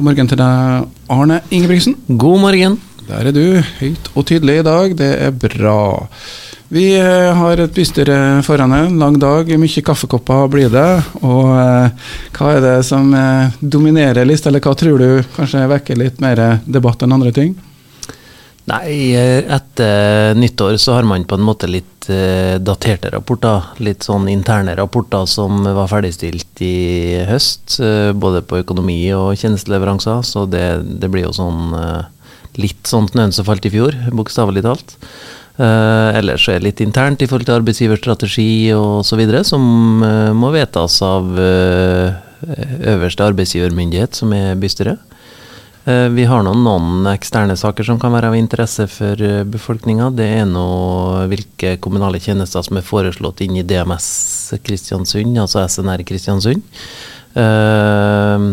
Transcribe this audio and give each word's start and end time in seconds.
God 0.00 0.06
morgen 0.06 0.28
til 0.30 0.38
deg, 0.40 0.84
Arne 1.12 1.34
Ingebrigtsen. 1.52 1.92
God 2.16 2.38
morgen. 2.40 2.78
Der 3.04 3.26
er 3.28 3.34
du, 3.36 3.58
høyt 3.82 4.06
og 4.14 4.24
tydelig 4.30 4.54
i 4.62 4.64
dag. 4.64 4.94
Det 4.96 5.08
er 5.26 5.34
bra. 5.36 5.98
Vi 6.72 6.86
eh, 6.96 7.36
har 7.36 7.60
et 7.60 7.74
bystyre 7.76 8.16
foran 8.46 8.72
en 8.72 8.96
lang 8.96 9.18
dag. 9.20 9.52
Mye 9.60 9.82
kaffekopper 9.84 10.48
blir 10.48 10.72
det. 10.72 10.86
Og 11.20 11.52
eh, 11.52 12.08
hva 12.32 12.54
er 12.54 12.64
det 12.64 12.74
som 12.88 13.12
eh, 13.12 13.52
dominerer 13.60 14.24
lista, 14.24 14.48
eller 14.48 14.64
hva 14.64 14.72
tror 14.72 15.04
du 15.04 15.34
kanskje 15.36 15.68
vekker 15.74 16.00
litt 16.00 16.24
mer 16.24 16.46
debatt 16.64 17.04
enn 17.04 17.18
andre 17.18 17.34
ting? 17.36 17.52
Nei, 18.70 19.14
etter 19.16 20.36
nyttår 20.38 20.76
så 20.78 20.94
har 20.94 21.06
man 21.08 21.24
på 21.26 21.34
en 21.34 21.42
måte 21.46 21.66
litt 21.70 22.06
uh, 22.10 22.54
daterte 22.62 23.10
rapporter. 23.10 23.72
Litt 23.82 24.06
sånn 24.06 24.28
interne 24.30 24.76
rapporter 24.78 25.26
som 25.30 25.64
var 25.64 25.90
ferdigstilt 25.90 26.62
i 26.62 27.18
høst. 27.26 27.80
Både 28.14 28.44
på 28.46 28.60
økonomi 28.62 29.02
og 29.16 29.34
tjenesteleveranser. 29.40 30.22
Så 30.26 30.46
det, 30.50 30.64
det 31.02 31.10
blir 31.10 31.26
jo 31.28 31.34
sånn 31.36 31.74
litt 32.60 32.86
sånn 32.88 33.08
snøen 33.10 33.34
som 33.34 33.46
falt 33.46 33.66
i 33.66 33.72
fjor, 33.72 33.94
bokstavelig 34.14 34.64
talt. 34.66 34.96
Ellers 35.60 36.46
er 36.48 36.58
det 36.58 36.66
litt 36.66 36.80
internt 36.82 37.22
i 37.22 37.28
forhold 37.30 37.46
til 37.46 37.58
arbeidsgiverstrategi 37.58 38.72
osv. 38.74 39.22
som 39.46 39.62
må 40.36 40.50
vedtas 40.54 40.98
av 41.04 41.30
øverste 41.36 43.26
arbeidsgivermyndighet, 43.28 44.18
som 44.18 44.34
er 44.34 44.58
bystyret. 44.60 45.09
Eh, 45.90 46.08
vi 46.08 46.24
har 46.28 46.42
nå 46.44 46.52
noen 46.54 47.06
eksterne 47.10 47.56
saker 47.58 47.86
som 47.86 47.98
kan 48.00 48.12
være 48.14 48.30
av 48.30 48.36
interesse 48.38 48.86
for 48.90 49.22
eh, 49.24 49.42
befolkninga. 49.48 50.10
Det 50.14 50.26
er 50.40 50.46
nå 50.48 50.66
hvilke 51.30 51.76
kommunale 51.82 52.20
tjenester 52.22 52.64
som 52.66 52.78
er 52.78 52.86
foreslått 52.86 53.42
inn 53.46 53.58
i 53.58 53.64
DMS 53.66 54.10
Kristiansund, 54.66 55.38
altså 55.40 55.64
SNR 55.64 56.04
Kristiansund. 56.06 56.62
Eh, 57.34 58.46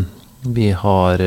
vi 0.48 0.72
har 0.78 1.24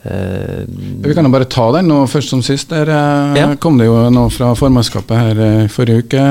vi 0.00 1.12
kan 1.12 1.26
jo 1.26 1.30
bare 1.34 1.44
ta 1.44 1.66
den 1.74 1.90
nå 1.90 1.98
først 2.08 2.32
som 2.32 2.40
sist. 2.40 2.70
Der 2.72 2.88
ja. 3.36 3.50
kom 3.60 3.76
det 3.76 3.84
jo 3.84 3.98
noe 4.08 4.30
fra 4.32 4.54
formannskapet 4.56 5.12
her 5.12 5.68
forrige 5.68 6.06
uke 6.06 6.22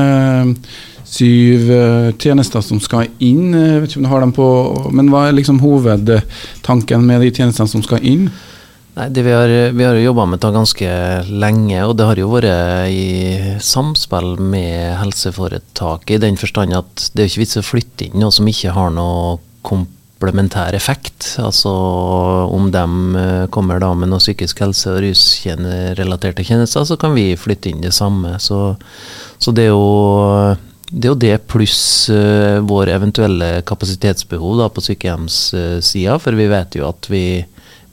syv 1.09 1.71
uh, 1.71 2.11
tjenester 2.21 2.63
som 2.65 2.81
skal 2.83 3.09
inn. 3.17 3.55
Jeg 3.55 3.73
eh, 3.73 3.79
vet 3.81 3.91
ikke 3.91 4.01
om 4.03 4.07
du 4.07 4.11
har 4.13 4.23
dem 4.23 4.35
på, 4.35 4.47
men 4.95 5.09
hva 5.11 5.27
er 5.27 5.35
liksom 5.37 5.61
hovedtanken 5.63 7.05
med 7.07 7.25
de 7.25 7.33
tjenestene 7.33 7.71
som 7.71 7.83
skal 7.85 8.05
inn? 8.05 8.29
Nei, 8.99 9.07
det 9.13 9.23
Vi 9.23 9.31
har, 9.31 9.51
vi 9.71 9.85
har 9.85 9.95
jobba 9.95 10.25
med 10.27 10.41
det 10.43 10.51
ganske 10.53 10.93
lenge, 11.29 11.83
og 11.85 11.95
det 11.97 12.07
har 12.09 12.19
jo 12.19 12.31
vært 12.33 12.89
i 12.91 13.59
samspill 13.63 14.35
med 14.41 14.97
helseforetaket. 14.99 16.17
I 16.17 16.23
den 16.25 16.39
forstand 16.39 16.75
at 16.75 17.09
det 17.13 17.23
er 17.23 17.31
ikke 17.31 17.45
vits 17.45 17.61
å 17.61 17.65
flytte 17.65 18.09
inn 18.09 18.19
noe 18.19 18.33
som 18.33 18.49
ikke 18.49 18.73
har 18.75 18.91
noe 18.93 19.37
komplementær 19.63 20.75
effekt. 20.75 21.35
Altså 21.39 21.71
om 22.51 22.69
de 22.73 22.85
eh, 23.23 23.45
kommer 23.53 23.79
da 23.79 23.93
med 23.95 24.11
noe 24.11 24.21
psykisk 24.21 24.65
helse- 24.65 24.91
og 24.91 25.03
rusrelaterte 25.05 26.43
tjenester, 26.43 26.83
så 26.83 26.99
kan 26.99 27.15
vi 27.15 27.31
flytte 27.39 27.71
inn 27.71 27.85
det 27.85 27.95
samme. 27.95 28.35
Så, 28.43 28.75
så 29.39 29.55
det 29.55 29.69
er 29.69 29.71
jo 29.71 30.57
det 30.89 31.05
er 31.05 31.11
jo 31.11 31.21
det 31.21 31.35
pluss 31.49 32.09
uh, 32.09 32.59
vår 32.65 32.89
eventuelle 32.95 33.49
kapasitetsbehov 33.67 34.57
da, 34.57 34.69
på 34.73 34.81
sykehjemssida. 34.81 36.17
For 36.21 36.37
vi 36.37 36.47
vet 36.49 36.77
jo 36.79 36.87
at 36.87 37.09
vi, 37.11 37.23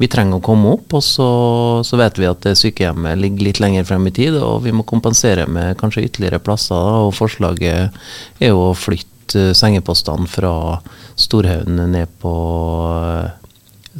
vi 0.01 0.09
trenger 0.13 0.39
å 0.39 0.45
komme 0.45 0.73
opp, 0.79 0.97
og 0.97 1.05
så, 1.05 1.29
så, 1.85 1.99
vet 2.01 2.21
vi 2.21 2.31
at 2.31 2.49
sykehjemmet 2.57 3.21
ligger 3.21 3.51
litt 3.51 3.61
lenger 3.61 3.89
frem 3.89 4.09
i 4.09 4.15
tid, 4.17 4.39
og 4.41 4.65
vi 4.65 4.73
må 4.73 4.87
kompensere 4.89 5.45
med 5.51 5.77
kanskje 5.81 6.07
ytterligere 6.09 6.41
plasser. 6.41 6.81
Da, 6.89 7.03
og 7.05 7.17
forslaget 7.19 8.01
er 8.41 8.55
jo 8.55 8.71
å 8.71 8.77
flytte 8.77 9.51
sengepostene 9.59 10.31
fra 10.31 10.55
Storhaugen 11.21 11.83
ned 11.93 12.17
på 12.23 12.33
uh, 12.97 13.29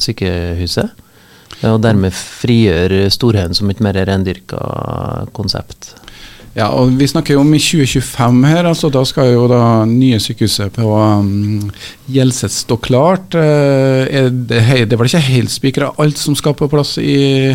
sykehuset. 0.01 1.05
Og 1.69 1.79
dermed 1.85 2.13
frigjøre 2.17 3.07
Storhaugen 3.13 3.57
som 3.57 3.69
et 3.73 3.81
mer 3.85 3.97
rendyrka 4.09 4.59
konsept. 5.37 5.95
Ja, 6.57 6.71
og 6.73 6.95
Vi 6.97 7.07
snakker 7.09 7.35
jo 7.35 7.43
om 7.43 7.53
i 7.53 7.61
2025 7.61 8.45
her, 8.49 8.65
altså 8.65 8.89
da 8.93 9.03
skal 9.05 9.35
jo 9.35 9.45
da 9.51 9.85
nye 9.89 10.17
sykehuset 10.23 10.73
på 10.73 10.89
um, 10.89 11.69
stå 12.09 12.79
klart. 12.81 13.37
Uh, 13.37 14.09
er 14.09 14.31
det, 14.31 14.63
det 14.89 14.97
var 14.97 15.05
ikke 15.05 15.21
helt 15.21 15.53
spikra 15.53 15.93
alt 16.01 16.17
som 16.17 16.37
skal 16.37 16.57
på 16.57 16.69
plass 16.73 16.97
i 16.99 17.53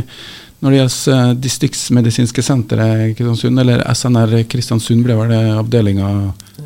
når 0.62 0.70
det 0.70 0.78
gjelder 0.78 1.32
uh, 1.32 1.34
distriktsmedisinske 1.34 2.44
senteret 2.46 3.16
Kristiansund, 3.18 3.60
eller 3.64 3.82
SNR 3.90 4.44
Kristiansund 4.46 5.02
ble 5.08 5.18
vel 5.18 5.34
det 5.34 5.42
avdelinga 5.58 6.12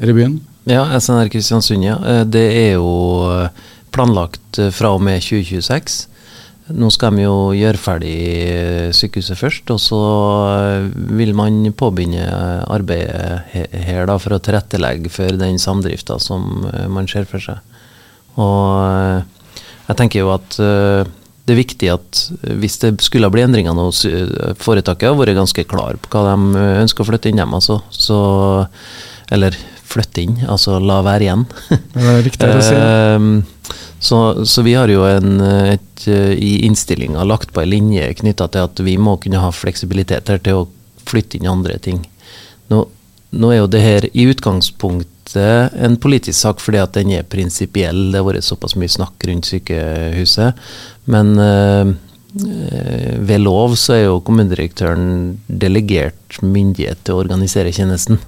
i 0.01 0.11
byen? 0.11 0.35
Ja, 0.67 0.83
SNR 0.99 1.31
Kristiansund, 1.31 1.87
ja. 1.87 1.95
Uh, 2.03 2.25
det 2.27 2.49
er 2.51 2.73
jo 2.75 2.91
planlagt 3.95 4.59
fra 4.75 4.91
og 4.91 4.99
med 5.07 5.23
2026. 5.23 6.09
Nå 6.73 6.87
skal 6.89 7.13
de 7.13 7.27
jo 7.27 7.51
gjøre 7.53 7.77
ferdig 7.77 8.15
sykehuset 8.97 9.37
først, 9.37 9.69
og 9.69 9.77
så 9.81 9.99
eh, 10.49 10.87
vil 11.13 11.35
man 11.37 11.59
påbegynne 11.77 12.25
arbeidet 12.73 13.83
her 13.85 14.07
da, 14.09 14.15
for 14.21 14.33
å 14.33 14.39
tilrettelegge 14.41 15.11
for 15.13 15.37
den 15.37 15.61
samdrifta 15.61 16.17
som 16.21 16.65
eh, 16.71 16.87
man 16.89 17.05
ser 17.11 17.29
for 17.29 17.43
seg. 17.43 17.61
Og 18.41 18.81
eh, 18.81 19.61
jeg 19.91 19.99
tenker 19.99 20.23
jo 20.23 20.33
at 20.33 20.57
det 20.57 21.53
er 21.53 21.59
viktig 21.59 21.89
at 21.93 22.21
hvis 22.57 22.79
det 22.81 22.95
skulle 23.05 23.29
bli 23.29 23.43
endringer 23.45 23.75
nå, 23.77 23.91
foretaket 24.57 25.11
har 25.11 25.19
vært 25.19 25.37
ganske 25.37 25.67
klar 25.69 25.99
på 26.01 26.09
hva 26.09 26.33
de 26.33 26.63
ønsker 26.81 27.05
å 27.05 27.09
flytte 27.11 27.29
inn 27.29 27.43
hjem, 27.43 27.53
altså. 27.53 27.77
Så, 27.93 28.17
eller 29.29 29.53
flytte 29.85 30.23
inn, 30.25 30.39
altså 30.49 30.79
la 30.81 31.01
være 31.05 31.27
igjen. 31.27 31.45
Det 31.69 32.07
er 32.11 32.23
riktig 32.25 32.49
å 32.49 32.63
si. 32.63 32.79
Så, 34.05 34.45
så, 34.45 34.61
vi 34.61 34.75
har 34.77 34.91
jo 34.91 35.05
en, 35.07 35.39
et, 35.41 36.03
i 36.37 36.65
innstillinga 36.67 37.23
lagt 37.25 37.53
på 37.55 37.63
en 37.63 37.71
linje 37.71 38.11
knytta 38.19 38.49
til 38.53 38.67
at 38.67 38.81
vi 38.85 38.97
må 39.01 39.15
kunne 39.21 39.41
ha 39.41 39.49
fleksibilitet 39.55 40.29
til 40.29 40.59
å 40.59 40.67
flytte 41.09 41.39
inn 41.39 41.49
andre 41.49 41.79
ting. 41.81 42.03
Nå, 42.69 42.83
nå 43.33 43.51
er 43.51 43.61
jo 43.63 43.71
det 43.71 43.81
her 43.81 44.07
i 44.11 44.27
utgangspunktet 44.29 45.11
en 45.35 45.97
politisk 46.01 46.37
sak 46.37 46.61
fordi 46.61 46.81
at 46.83 46.93
den 46.97 47.15
er 47.17 47.25
prinsipiell. 47.27 48.11
Det 48.11 48.21
har 48.21 48.27
vært 48.27 48.45
såpass 48.45 48.77
mye 48.79 48.91
snakk 48.91 49.25
rundt 49.29 49.49
sykehuset. 49.49 50.61
Men 51.11 51.33
øh, 51.41 51.95
ved 53.25 53.41
lov 53.41 53.75
så 53.79 53.95
er 53.95 54.03
jo 54.05 54.21
kommunedirektøren 54.25 55.37
delegert 55.47 56.39
myndighet 56.43 57.01
til 57.03 57.15
å 57.15 57.23
organisere 57.23 57.73
tjenesten. 57.75 58.19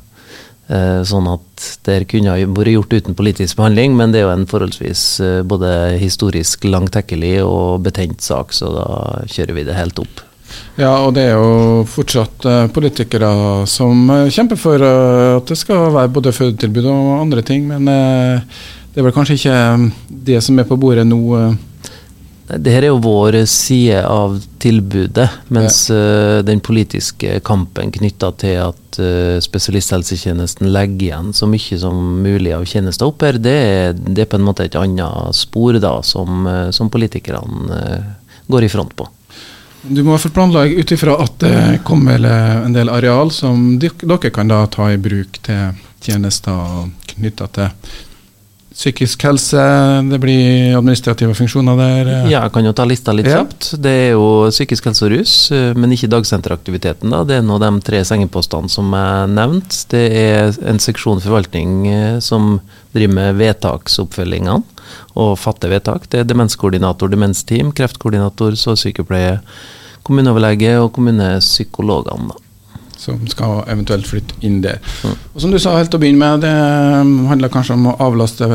Eh, 0.67 1.01
sånn 1.07 1.29
at 1.31 1.65
det 1.87 2.01
kunne 2.11 2.33
ha 2.33 2.47
vært 2.51 2.73
gjort 2.73 2.95
uten 2.97 3.15
politisk 3.15 3.55
behandling, 3.55 3.93
men 3.95 4.11
det 4.11 4.19
er 4.19 4.25
jo 4.25 4.33
en 4.33 4.47
forholdsvis 4.51 5.03
eh, 5.23 5.43
både 5.47 5.69
historisk 6.01 6.67
langtekkelig 6.67 7.37
og 7.45 7.85
betent 7.85 8.19
sak, 8.25 8.51
så 8.51 8.73
da 8.75 8.87
kjører 9.31 9.55
vi 9.55 9.63
det 9.69 9.77
helt 9.77 10.01
opp. 10.03 10.25
Ja, 10.75 10.91
og 11.05 11.13
det 11.15 11.23
er 11.29 11.39
jo 11.39 11.85
fortsatt 11.87 12.47
eh, 12.51 12.65
politikere 12.75 13.29
som 13.71 14.11
kjemper 14.27 14.59
for 14.59 14.83
at 14.83 15.47
det 15.47 15.59
skal 15.59 15.87
være 15.95 16.11
både 16.19 16.35
fødetilbud 16.35 16.91
og 16.91 17.15
andre 17.21 17.45
ting, 17.47 17.63
men 17.71 17.87
det 17.87 18.99
er 18.99 19.07
vel 19.07 19.15
kanskje 19.15 19.39
ikke 19.39 19.57
det 20.27 20.43
som 20.43 20.59
er 20.59 20.67
på 20.67 20.75
bordet 20.79 21.07
nå 21.07 21.21
det 22.47 22.71
her 22.71 22.85
er 22.85 22.93
jo 22.93 22.99
vår 23.03 23.41
side 23.49 23.99
av 24.07 24.37
tilbudet, 24.63 25.27
mens 25.51 25.81
ja. 25.91 25.97
uh, 25.97 26.43
den 26.47 26.61
politiske 26.63 27.41
kampen 27.45 27.91
knytta 27.91 28.29
til 28.39 28.61
at 28.69 28.99
uh, 29.03 29.35
spesialisthelsetjenesten 29.43 30.69
legger 30.71 31.09
igjen 31.09 31.33
så 31.35 31.49
mye 31.51 31.79
som 31.81 31.99
mulig 32.23 32.53
av 32.55 32.63
tjenester 32.69 33.09
opp 33.09 33.25
her, 33.27 33.39
det, 33.41 33.57
det, 33.99 34.23
er 34.23 34.31
på 34.31 34.39
en 34.39 34.47
måte 34.47 34.63
et 34.63 34.79
annet 34.79 35.35
spor 35.35 35.75
da, 35.83 35.97
som, 36.07 36.47
uh, 36.47 36.69
som 36.71 36.91
politikerne 36.93 37.91
går 38.47 38.63
i 38.63 38.71
front 38.71 38.95
på. 38.95 39.09
Du 39.83 39.99
må 40.01 40.09
i 40.09 40.13
hvert 40.15 40.25
fall 40.29 40.37
planlegge 40.39 40.79
ut 40.79 40.91
ifra 40.95 41.19
at 41.23 41.35
det 41.43 41.81
kommer 41.87 42.23
en 42.27 42.73
del 42.75 42.89
areal 42.91 43.29
som 43.31 43.75
dere 43.79 44.31
kan 44.33 44.47
da 44.49 44.63
ta 44.71 44.87
i 44.91 44.99
bruk 44.99 45.39
til 45.43 45.75
tjenester 46.03 46.87
knytta 47.11 47.47
til 47.55 47.91
Psykisk 48.77 49.23
helse, 49.25 49.61
det 50.05 50.19
blir 50.21 50.75
administrative 50.77 51.33
funksjoner 51.33 51.79
der? 51.79 52.09
Eh. 52.11 52.27
Ja, 52.29 52.43
jeg 52.43 52.53
kan 52.53 52.67
jo 52.67 52.75
ta 52.77 52.85
lista 52.85 53.15
litt 53.15 53.25
ja. 53.25 53.39
kjapt. 53.39 53.71
Det 53.81 53.93
er 54.03 54.11
jo 54.13 54.27
psykisk 54.53 54.85
helse 54.85 55.07
og 55.07 55.15
rus, 55.15 55.33
eh, 55.49 55.71
men 55.73 55.95
ikke 55.95 56.11
dagsenteraktiviteten. 56.13 57.09
da. 57.09 57.23
Det 57.25 57.39
er 57.39 57.47
nå 57.47 57.57
de 57.63 57.71
tre 57.87 58.03
sengepostene 58.05 58.69
som 58.69 58.93
er 58.93 59.25
nevnt. 59.33 59.79
Det 59.89 60.05
er 60.21 60.53
en 60.69 60.77
seksjon 60.83 61.23
forvaltning 61.25 61.87
eh, 61.89 62.19
som 62.21 62.59
driver 62.93 63.17
med 63.17 63.41
vedtaksoppfølgingene 63.41 64.61
og 65.17 65.33
fatter 65.41 65.73
vedtak. 65.73 66.05
Det 66.13 66.21
er 66.21 66.29
demenskoordinator, 66.29 67.09
demensteam, 67.09 67.73
kreftkoordinator, 67.73 68.53
sårsykepleie, 68.61 69.39
kommuneoverlege 70.05 70.77
og 70.83 70.93
kommunepsykologene. 70.93 72.29
da 72.29 72.46
som 72.97 73.21
skal 73.29 73.61
eventuelt 73.69 74.07
flytte 74.09 74.37
inn 74.45 74.59
der. 74.63 74.81
Mm. 75.03 75.15
Og 75.33 75.41
Som 75.41 75.53
du 75.53 75.59
sa 75.61 75.77
helt 75.77 75.91
til 75.93 75.99
å 75.99 76.03
begynne 76.03 76.21
med, 76.21 76.45
det 76.45 76.53
um, 77.01 77.27
handler 77.31 77.53
kanskje 77.53 77.77
om 77.77 77.91
å 77.91 77.97
avlaste 78.03 78.47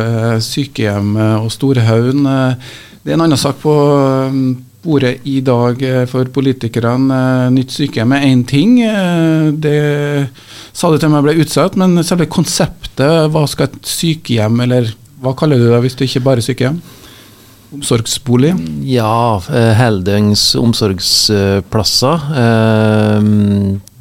sykehjemmet 0.42 0.72
sykehjem 0.72 1.16
og 1.42 1.50
Storehaugen. 1.52 2.26
Eh, 2.26 2.54
det 3.02 3.12
er 3.12 3.18
en 3.18 3.26
annen 3.26 3.40
sak 3.40 3.60
på 3.62 3.72
um, 3.72 4.54
bordet 4.82 5.26
i 5.28 5.40
dag 5.44 5.82
eh, 5.82 6.06
for 6.10 6.28
politikerne. 6.34 7.50
Nytt 7.54 7.74
sykehjem 7.74 8.16
er 8.16 8.26
én 8.30 8.44
ting. 8.46 8.78
Det 9.62 9.76
sa 10.72 10.90
du 10.90 10.98
til 10.98 11.12
meg 11.12 11.26
ble 11.26 11.38
utsatt, 11.42 11.78
men 11.78 12.02
selve 12.06 12.30
konseptet, 12.30 13.30
hva 13.32 13.46
skal 13.50 13.70
et 13.70 13.78
sykehjem, 13.86 14.60
eller 14.66 14.90
hva 15.22 15.36
kaller 15.38 15.60
du 15.60 15.70
det 15.70 15.82
hvis 15.84 15.98
det 15.98 16.10
ikke 16.10 16.26
bare 16.26 16.42
er 16.42 16.50
sykehjem? 16.50 16.82
Omsorgsbolig? 17.72 18.52
Ja, 18.84 19.42
eh, 19.50 19.72
heldøgns 19.78 20.54
omsorgsplasser. 20.58 22.26
Eh, 22.42 23.22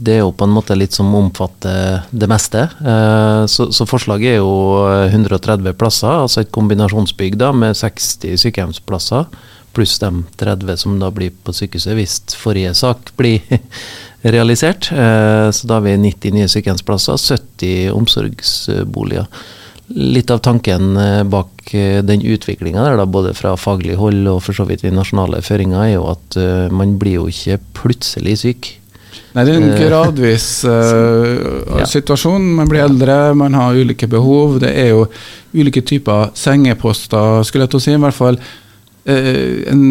det 0.01 0.15
er 0.15 0.21
jo 0.23 0.33
på 0.33 0.47
en 0.47 0.55
måte 0.55 0.75
litt 0.75 0.95
som 0.97 1.13
omfatter 1.15 2.01
det 2.11 2.29
meste. 2.29 2.67
Eh, 2.81 3.45
så, 3.47 3.85
forslaget 3.87 4.35
er 4.35 4.37
jo 4.41 4.87
130 5.07 5.73
plasser, 5.77 6.11
altså 6.25 6.41
et 6.41 6.51
kombinasjonsbygg 6.51 7.37
da, 7.37 7.51
med 7.51 7.77
60 7.77 8.37
sykehjemsplasser. 8.41 9.25
Pluss 9.71 9.99
de 9.99 10.25
30 10.37 10.77
som 10.77 10.99
da 10.99 11.11
blir 11.15 11.31
på 11.31 11.53
sykehuset 11.55 11.95
hvis 11.95 12.19
forrige 12.35 12.73
sak 12.75 13.13
blir 13.15 13.39
realisert. 14.35 14.89
Så 14.91 15.67
da 15.67 15.77
har 15.77 15.85
vi 15.85 15.95
90 15.95 16.35
nye 16.35 16.49
sykehjemsplasser, 16.51 17.15
70 17.15 17.93
omsorgsboliger 17.95 19.31
litt 19.95 20.31
av 20.31 20.41
tanken 20.45 20.97
eh, 20.97 21.21
bak 21.27 21.73
eh, 21.73 21.99
den 22.05 22.23
utviklinga 22.23 22.83
der, 22.83 22.99
da, 22.99 23.07
både 23.09 23.33
fra 23.37 23.55
faglig 23.59 23.97
hold 23.99 24.27
og 24.31 24.41
for 24.45 24.57
så 24.57 24.65
vidt 24.69 24.85
i 24.87 24.93
nasjonale 24.93 25.41
føringer, 25.45 25.81
er 25.83 25.93
jo 25.95 26.05
at 26.11 26.37
uh, 26.39 26.67
man 26.73 26.95
blir 27.01 27.19
jo 27.19 27.27
ikke 27.31 27.59
plutselig 27.77 28.37
syk. 28.43 28.71
Nei, 29.35 29.45
det 29.47 29.53
er 29.53 29.59
en 29.61 29.75
gradvis 29.79 30.47
uh, 30.67 31.77
ja. 31.81 31.87
situasjon. 31.87 32.49
Man 32.57 32.71
blir 32.71 32.85
eldre, 32.85 33.19
man 33.37 33.55
har 33.55 33.77
ulike 33.77 34.09
behov. 34.11 34.59
Det 34.63 34.71
er 34.71 34.91
jo 34.91 35.05
ulike 35.55 35.83
typer 35.87 36.33
sengeposter, 36.37 37.45
skulle 37.47 37.67
jeg 37.67 37.73
til 37.73 37.81
å 37.81 37.85
si. 37.85 37.95
I 37.95 38.01
hvert 38.05 38.17
fall 38.17 38.39
uh, 38.39 39.53
en 39.71 39.85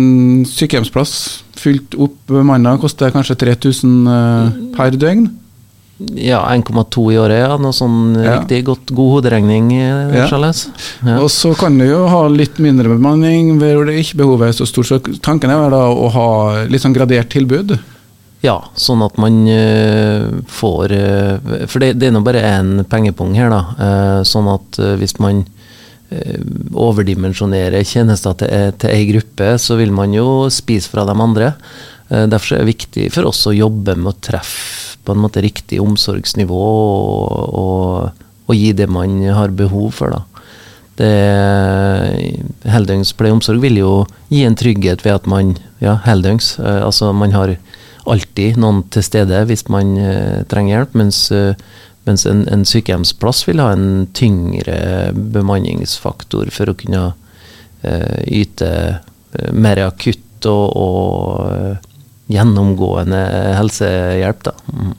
sykehjemsplass 0.49 1.15
fylt 1.61 1.97
opp 2.01 2.17
bemanna 2.31 2.79
koster 2.81 3.13
kanskje 3.13 3.39
3000 3.43 4.73
per 4.77 4.97
døgn. 4.97 5.29
Ja, 6.01 6.41
1,2 6.49 7.13
i 7.13 7.19
året, 7.21 7.43
ja. 7.43 7.57
Noe 7.61 7.77
sånn 7.77 8.15
ja. 8.17 8.39
riktig 8.39 8.63
godt, 8.71 8.93
god 8.97 9.11
hoderegning, 9.19 9.69
eh, 9.77 10.17
ja. 10.17 10.29
ja. 10.31 11.17
Og 11.21 11.29
så 11.33 11.53
kan 11.59 11.77
du 11.77 11.85
jo 11.85 12.07
ha 12.09 12.23
litt 12.33 12.57
mindre 12.63 12.95
bemanning 12.95 13.59
hvor 13.61 13.85
det 13.89 13.99
ikke 14.01 14.23
behovet 14.23 14.49
er 14.49 14.57
så 14.57 14.69
stort. 14.69 14.89
Så 14.89 15.01
tanken 15.21 15.53
er 15.53 15.69
da 15.73 15.85
å 15.93 16.09
ha 16.15 16.29
litt 16.71 16.85
sånn 16.87 16.97
gradert 16.97 17.29
tilbud. 17.35 17.77
Ja, 18.41 18.57
sånn 18.81 19.05
at 19.05 19.21
man 19.21 19.43
uh, 19.45 20.41
får 20.49 20.95
uh, 20.97 21.65
For 21.69 21.83
det, 21.83 21.91
det 22.01 22.09
er 22.09 22.15
nå 22.17 22.23
bare 22.25 22.41
én 22.49 22.87
pengepung 22.89 23.37
her, 23.37 23.53
da. 23.53 23.61
Uh, 23.77 24.21
sånn 24.25 24.49
at 24.53 24.81
hvis 25.01 25.19
man 25.21 25.45
overdimensjonerer 26.11 27.85
tjenester 27.87 28.35
til, 28.41 28.73
til 28.83 28.91
ei 28.91 29.05
gruppe, 29.13 29.53
så 29.63 29.77
vil 29.79 29.93
man 29.95 30.11
jo 30.11 30.49
spise 30.51 30.91
fra 30.91 31.05
de 31.07 31.15
andre. 31.15 31.53
derfor 32.11 32.57
er 32.57 32.65
det 32.65 32.73
viktig 32.73 33.05
for 33.15 33.31
oss 33.31 33.45
å 33.47 33.55
jobbe 33.55 33.95
med 33.95 34.11
å 34.11 34.17
treffe 34.19 34.80
på 35.05 35.15
en 35.15 35.23
måte 35.23 35.43
riktig 35.45 35.81
omsorgsnivå 35.83 36.61
og, 36.61 37.55
og, 37.61 38.27
og 38.47 38.55
gi 38.59 38.73
det 38.77 38.89
man 38.93 39.21
har 39.35 39.55
behov 39.57 39.93
for. 39.97 40.17
da. 40.17 40.25
Heldøgns 42.69 43.15
pleie 43.17 43.33
og 43.33 43.39
omsorg 43.39 43.63
vil 43.63 43.79
jo 43.81 43.93
gi 44.29 44.43
en 44.45 44.59
trygghet 44.59 45.05
ved 45.07 45.15
at 45.17 45.29
man 45.31 45.55
ja, 45.81 45.97
heldøgns, 46.05 46.59
eh, 46.61 46.83
altså 46.85 47.13
man 47.17 47.33
har 47.33 47.55
alltid 48.11 48.59
noen 48.61 48.83
til 48.93 49.05
stede 49.05 49.45
hvis 49.49 49.67
man 49.73 49.95
eh, 50.01 50.43
trenger 50.51 50.77
hjelp, 50.77 50.97
mens, 50.99 51.23
eh, 51.35 51.55
mens 52.09 52.27
en, 52.29 52.45
en, 52.53 52.67
sykehjemsplass 52.69 53.47
vil 53.49 53.63
ha 53.63 53.71
en 53.75 54.09
tyngre 54.17 55.13
bemanningsfaktor 55.15 56.53
for 56.55 56.73
å 56.73 56.77
kunne 56.81 57.05
eh, 57.83 58.21
yte 58.43 58.71
eh, 58.71 59.53
mer 59.53 59.83
akutt 59.87 60.49
og, 60.49 60.77
og 60.77 61.90
gjennomgående 62.31 63.21
helsehjelp. 63.59 64.45
Da. 64.47 64.57
Mm. 64.73 64.95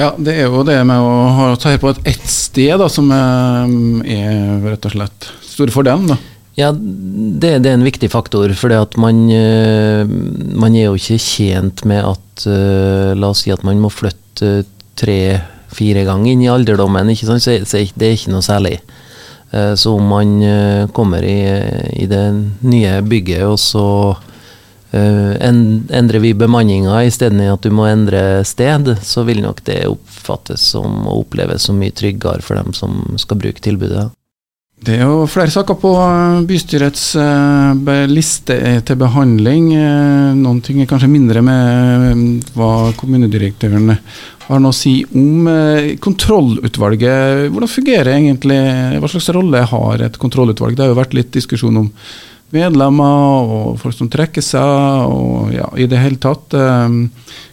Ja, 0.00 0.10
det 0.16 0.34
er 0.34 0.48
jo 0.48 0.64
det 0.66 0.78
med 0.88 1.04
å 1.04 1.14
ha 1.36 1.48
ta 1.60 1.74
på 1.78 1.92
et 1.92 2.28
sted 2.30 2.80
da, 2.80 2.88
som 2.90 3.10
eh, 3.12 3.72
er 4.16 4.62
rett 4.64 4.88
og 4.88 4.94
slett 4.96 5.28
store 5.44 5.74
fordelen. 5.74 6.14
da. 6.14 6.18
Ja, 6.58 6.70
det, 6.72 7.58
det, 7.64 7.70
er 7.70 7.76
en 7.76 7.86
viktig 7.86 8.10
faktor. 8.12 8.52
For 8.58 8.72
man, 9.00 9.22
eh, 9.32 10.02
man, 10.04 10.74
er 10.74 10.88
jo 10.88 10.98
ikke 10.98 11.20
tjent 11.20 11.84
med 11.88 12.04
at 12.04 12.46
eh, 12.48 13.12
La 13.16 13.32
oss 13.32 13.44
si 13.44 13.52
at 13.52 13.64
man 13.64 13.80
må 13.80 13.92
flytte 13.92 14.64
tre-fire 15.00 16.04
ganger 16.08 16.32
inn 16.32 16.44
i 16.44 16.50
alderdommen. 16.52 17.12
Ikke? 17.12 17.38
Så 17.38 17.56
det 17.62 18.08
er 18.08 18.16
ikke 18.16 18.34
noe 18.34 18.44
særlig. 18.44 18.80
Så 19.52 19.90
om 19.92 20.06
man 20.08 20.30
kommer 20.96 21.20
i, 21.28 21.42
i 22.00 22.06
det 22.08 22.22
nye 22.64 22.92
bygget, 23.04 23.42
og 23.44 23.58
så 23.60 23.82
endrer 24.92 26.20
vi 26.20 26.34
bemanninga 26.36 27.02
istedenfor 27.08 27.56
at 27.56 27.64
du 27.64 27.72
må 27.72 27.86
endre 27.88 28.42
sted, 28.44 28.92
så 29.02 29.24
vil 29.28 29.40
nok 29.44 29.62
det 29.64 29.86
oppfattes 29.88 30.72
som 30.74 31.06
og 31.06 31.26
oppleves 31.26 31.68
som 31.68 31.78
mye 31.80 31.94
tryggere 31.96 32.44
for 32.44 32.60
dem 32.60 32.74
som 32.76 33.16
skal 33.20 33.40
bruke 33.40 33.64
tilbudet. 33.64 34.10
Det 34.82 34.96
er 34.98 35.06
jo 35.06 35.28
flere 35.30 35.52
saker 35.54 35.76
på 35.78 35.90
eh, 35.94 36.40
bystyrets 36.48 37.04
uh, 37.14 37.90
liste 38.10 38.56
til 38.82 38.98
behandling. 38.98 39.68
Noen 40.40 40.58
ting 40.64 40.80
er 40.82 40.88
kanskje 40.90 41.10
mindre 41.12 41.42
med 41.46 42.48
hva 42.56 42.90
kommunedirektøren 42.98 43.94
har 44.48 44.58
noe 44.58 44.74
å 44.74 44.74
si 44.74 44.96
om 45.14 45.46
kontrollutvalget. 46.02 47.46
Hvordan 47.54 47.70
fungerer 47.70 48.10
egentlig, 48.16 48.58
hva 48.98 49.10
slags 49.12 49.30
rolle 49.36 49.62
har 49.70 50.02
et 50.02 50.18
kontrollutvalg? 50.18 50.74
Det 50.74 50.82
har 50.82 50.90
jo 50.90 50.98
vært 50.98 51.14
litt 51.14 51.30
diskusjon 51.38 51.78
om 51.84 51.86
medlemmer 52.52 53.52
og 53.56 53.80
folk 53.80 53.96
som 53.96 54.10
trekker 54.12 54.44
seg, 54.44 55.08
og 55.08 55.52
ja, 55.54 55.68
i 55.80 55.88
det 55.90 56.00
hele 56.02 56.20
tatt. 56.22 56.52
Um, 56.52 57.06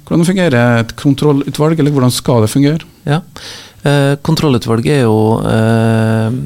hvordan 0.10 0.26
fungerer 0.26 0.80
et 0.82 0.96
kontrollutvalg, 0.98 1.80
eller 1.80 1.94
hvordan 1.94 2.14
skal 2.14 2.42
det 2.44 2.50
fungere? 2.50 2.88
Ja, 3.06 3.22
eh, 3.86 4.16
Kontrollutvalget 4.26 4.96
er 4.96 5.04
jo 5.06 5.20
eh, 5.46 6.40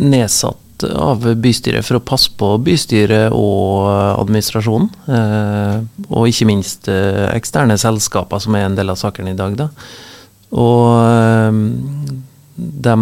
nedsatt 0.00 0.86
av 0.88 1.26
bystyret 1.38 1.84
for 1.86 1.98
å 1.98 2.04
passe 2.04 2.32
på 2.38 2.48
bystyret 2.64 3.34
og 3.36 3.86
administrasjonen. 4.22 4.88
Eh, 5.04 6.06
og 6.08 6.30
ikke 6.30 6.48
minst 6.48 6.88
eh, 6.92 7.28
eksterne 7.34 7.76
selskaper, 7.80 8.40
som 8.42 8.56
er 8.56 8.70
en 8.70 8.78
del 8.78 8.92
av 8.92 9.00
sakene 9.00 9.34
i 9.34 9.38
dag. 9.38 9.56
Da. 9.60 9.68
Og 10.56 10.88
eh, 11.04 11.60
de 12.56 12.96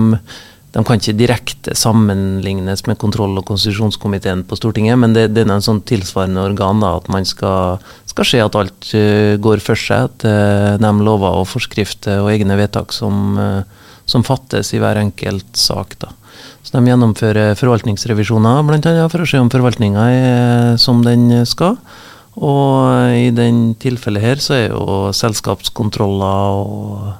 de 0.73 0.81
kan 0.89 0.97
ikke 0.97 1.13
direkte 1.19 1.75
sammenlignes 1.77 2.87
med 2.89 2.97
kontroll- 3.01 3.37
og 3.37 3.45
konstitusjonskomiteen 3.51 4.45
på 4.49 4.57
Stortinget, 4.57 4.97
men 5.01 5.13
det, 5.13 5.27
det 5.37 5.45
er 5.45 5.51
en 5.53 5.65
sånn 5.65 5.83
tilsvarende 5.89 6.47
organ 6.47 6.81
da, 6.81 6.95
at 6.97 7.11
man 7.13 7.27
skal, 7.29 7.83
skal 8.09 8.29
se 8.29 8.41
at 8.41 8.57
alt 8.57 8.89
uh, 8.97 9.37
går 9.43 9.61
for 9.65 9.77
seg. 9.77 10.09
At 10.09 10.25
uh, 10.25 10.81
de 10.81 10.93
lover 11.05 11.43
og 11.43 11.51
forskrifter 11.51 12.23
og 12.25 12.31
egne 12.33 12.57
vedtak 12.57 12.95
som, 12.97 13.37
uh, 13.37 13.91
som, 14.09 14.25
fattes 14.25 14.73
i 14.73 14.81
hver 14.81 15.03
enkelt 15.03 15.61
sak. 15.61 15.99
Da. 16.01 16.15
Så 16.65 16.79
De 16.79 16.89
gjennomfører 16.89 17.53
forvaltningsrevisjoner 17.61 18.65
bl.a. 18.65 18.95
for 19.13 19.27
å 19.27 19.29
se 19.29 19.43
om 19.43 19.53
forvaltninga 19.53 20.07
er 20.09 20.81
som 20.81 21.05
den 21.05 21.45
skal. 21.49 21.77
Og 22.41 23.13
i 23.13 23.29
den 23.37 23.75
tilfellet 23.77 24.25
her 24.25 24.41
så 24.41 24.57
er 24.57 24.67
jo 24.71 25.13
selskapskontroller 25.13 26.65
og 26.65 27.13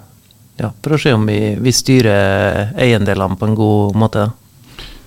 ja, 0.61 0.73
for 0.83 0.95
å 0.97 1.01
se 1.01 1.15
om 1.17 1.27
vi, 1.27 1.57
vi 1.61 1.73
styrer 1.75 2.73
eiendelene 2.77 3.39
på 3.41 3.49
en 3.49 3.59
god 3.59 3.99
måte. 3.99 4.31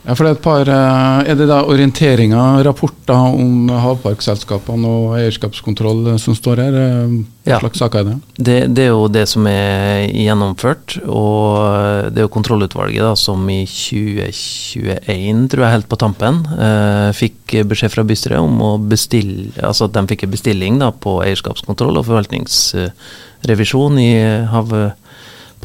Ja, 0.05 0.13
for 0.13 0.27
det 0.27 0.35
Er 0.35 0.35
et 0.35 0.43
par, 0.43 0.69
eh, 0.69 1.31
er 1.31 1.35
det 1.35 1.47
da 1.49 1.63
orienteringer, 1.65 2.63
rapporter 2.63 3.15
om 3.15 3.69
havparkselskapene 3.69 4.85
og 4.85 5.15
eierskapskontroll 5.17 6.19
som 6.21 6.35
står 6.37 6.61
her? 6.61 6.75
Eh, 6.77 7.15
hva 7.45 7.55
ja. 7.55 7.59
slags 7.59 7.79
saker 7.81 7.99
er 7.99 8.03
det? 8.03 8.17
det? 8.37 8.75
det? 8.75 8.83
er 8.83 8.91
jo 8.93 9.07
det 9.07 9.27
som 9.27 9.47
er 9.49 10.05
gjennomført. 10.13 10.99
Og 11.09 12.11
det 12.13 12.21
er 12.21 12.27
jo 12.27 12.33
kontrollutvalget 12.35 13.01
da, 13.01 13.15
som 13.17 13.49
i 13.49 13.65
2021, 13.65 15.49
tror 15.49 15.65
jeg 15.65 15.73
helt 15.73 15.89
på 15.89 15.97
tampen, 15.97 16.45
eh, 16.53 17.09
fikk 17.17 17.65
beskjed 17.65 17.95
fra 17.95 18.05
bystyret 18.05 18.37
om 18.37 18.61
å 18.61 18.77
bestille, 18.77 19.49
altså 19.57 19.89
at 19.89 19.97
de 19.97 20.05
fikk 20.13 20.27
en 20.27 20.35
bestilling 20.37 20.77
da, 20.83 20.91
på 20.93 21.17
eierskapskontroll 21.25 21.97
og 21.97 22.05
forvaltningsrevisjon 22.05 23.97
i 23.97 24.13
havet 24.53 25.01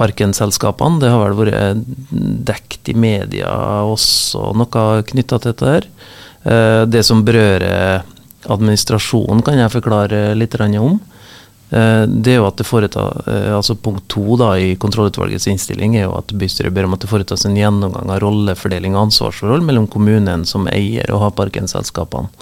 Parken-selskapene. 0.00 1.02
Det 1.02 1.12
har 1.12 1.28
vel 1.28 1.37
vært 1.45 1.85
dekt 2.49 2.88
i 2.88 2.97
media 2.97 3.52
også, 3.85 4.50
noe 4.57 5.04
knytta 5.12 5.38
til 5.38 5.52
dette 5.52 5.75
her. 5.75 5.88
Eh, 6.42 6.83
det 6.88 7.04
som 7.04 7.25
berører 7.26 8.02
administrasjonen, 8.49 9.45
kan 9.45 9.61
jeg 9.61 9.75
forklare 9.76 10.30
litt 10.38 10.57
om. 10.61 10.99
Eh, 11.71 12.02
det 12.07 12.33
er 12.33 12.40
jo 12.40 12.49
at 12.49 12.57
det 12.59 12.66
foretar, 12.66 13.23
eh, 13.26 13.52
altså 13.54 13.76
Punkt 13.76 14.09
to 14.09 14.37
da, 14.40 14.57
i 14.59 14.75
kontrollutvalgets 14.76 15.47
innstilling 15.47 15.95
er 15.97 16.09
jo 16.09 16.16
at 16.19 16.33
bystyret 16.33 16.75
ber 16.75 16.88
om 16.88 16.97
at 16.97 17.04
det 17.04 17.11
foretas 17.11 17.45
en 17.47 17.57
gjennomgang 17.57 18.11
av 18.11 18.21
rollefordeling 18.25 18.97
og 18.97 19.11
ansvarsforhold 19.11 19.62
mellom 19.62 19.87
kommunen 19.87 20.45
som 20.45 20.66
eier 20.73 21.12
og 21.14 21.23
havparken-selskapene. 21.28 22.33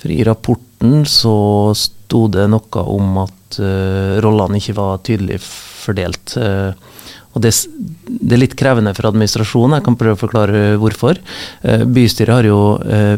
For 0.00 0.10
I 0.12 0.24
rapporten 0.26 1.04
så 1.08 1.36
sto 1.76 2.26
det 2.28 2.48
noe 2.50 2.82
om 2.92 3.22
at 3.24 3.60
uh, 3.62 4.20
rollene 4.24 4.60
ikke 4.60 4.76
var 4.76 5.00
tydelig 5.06 5.40
fordelt. 5.42 6.36
Uh, 6.36 6.74
og 7.34 7.42
det, 7.42 7.50
det, 8.06 8.36
er 8.36 8.42
litt 8.44 8.56
krevende 8.58 8.92
for 8.94 9.08
administrasjonen, 9.08 9.78
jeg 9.78 9.86
kan 9.88 9.96
prøve 9.98 10.14
å 10.14 10.20
forklare 10.20 10.60
hvorfor. 10.82 11.18
Uh, 11.64 11.82
bystyret 11.88 12.34
har 12.36 12.46
jo 12.46 12.60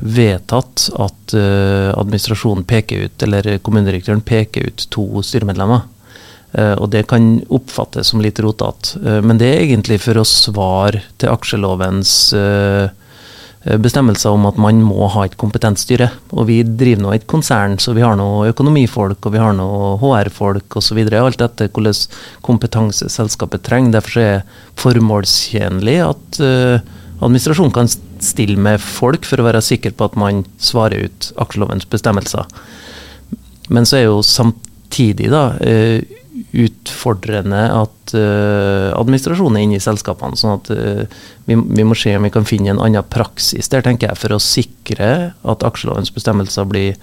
vedtatt 0.00 0.86
at 0.94 1.34
administrasjonen 1.36 2.64
peker 2.68 3.08
ut, 3.08 3.26
eller 3.26 3.56
kommunedirektøren 3.66 4.24
peker 4.24 4.70
ut 4.70 4.86
to 4.94 5.06
styremedlemmer. 5.26 5.84
Og 6.56 6.86
det 6.88 7.02
kan 7.10 7.42
oppfattes 7.52 8.08
som 8.08 8.22
litt 8.24 8.38
rotete, 8.40 9.20
men 9.26 9.36
det 9.36 9.48
er 9.50 9.64
egentlig 9.66 9.98
for 10.00 10.16
å 10.16 10.24
svare 10.24 11.02
til 11.20 11.28
aksjelovens 11.28 12.14
bestemmelser 13.82 14.34
om 14.34 14.46
at 14.46 14.58
man 14.60 14.78
må 14.86 15.08
ha 15.10 15.24
et 15.26 15.36
kompetent 15.40 15.80
styre. 15.80 16.08
Og 16.32 16.46
vi 16.50 16.60
driver 16.66 17.02
nå 17.02 17.14
et 17.14 17.26
konsern, 17.30 17.76
så 17.82 17.94
vi 17.96 18.04
har 18.04 18.16
noe 18.18 18.50
økonomifolk 18.52 19.26
og 19.26 19.34
vi 19.34 19.42
har 19.42 19.56
noe 19.58 19.96
HR-folk 20.02 20.78
osv. 20.78 21.00
Alt 21.18 21.42
etter 21.42 21.72
hvordan 21.72 21.98
kompetanse 22.46 23.10
selskapet 23.12 23.66
trenger. 23.66 23.96
Derfor 23.98 24.22
er 24.22 24.38
det 24.38 24.60
formålstjenlig 24.82 25.96
at 26.04 26.40
uh, 26.42 26.94
administrasjonen 27.24 27.74
kan 27.74 27.90
stille 27.90 28.60
med 28.60 28.82
folk 28.82 29.26
for 29.26 29.42
å 29.42 29.48
være 29.48 29.64
sikker 29.64 29.96
på 29.96 30.10
at 30.10 30.18
man 30.20 30.44
svarer 30.62 31.08
ut 31.08 31.32
aksjelovens 31.42 31.88
bestemmelser. 31.90 32.46
Men 33.72 33.88
så 33.88 33.98
er 33.98 34.06
jo 34.06 34.22
samtidig 34.26 35.32
da 35.32 35.48
uh, 35.58 36.22
utfordrende 36.56 37.62
at 37.72 38.14
uh, 38.16 38.92
administrasjonen 38.96 39.58
er 39.58 39.66
inne 39.66 39.78
i 39.78 39.82
selskapene. 39.82 40.38
sånn 40.38 40.56
at 40.58 40.70
uh, 40.74 41.22
vi, 41.48 41.56
vi, 41.56 41.86
må 41.86 41.96
se 41.98 42.14
om 42.16 42.26
vi 42.26 42.32
kan 42.34 42.48
finne 42.48 42.74
en 42.74 42.82
annen 42.82 43.06
praksis 43.12 43.70
der, 43.72 43.84
tenker 43.86 44.10
jeg, 44.10 44.20
for 44.20 44.36
å 44.36 44.42
sikre 44.42 45.10
at 45.36 45.66
aksjelovens 45.66 46.12
bestemmelser 46.14 46.68
blir 46.68 46.94